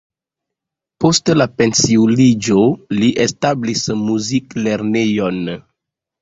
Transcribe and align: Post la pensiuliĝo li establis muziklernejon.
Post 1.03 1.29
la 1.41 1.45
pensiuliĝo 1.59 2.63
li 3.01 3.11
establis 3.27 3.85
muziklernejon. 4.07 5.39